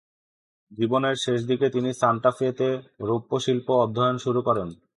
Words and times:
জীবনের 0.71 1.15
শেষ 1.15 1.39
দিকে 1.47 1.67
তিনি 1.69 1.89
সান্টা 1.93 2.31
ফেতে 2.31 2.67
রৌপ্যশিল্প 2.99 3.67
অধ্যয়ন 3.83 4.17
শুরু 4.17 4.39
করেন। 4.41 4.67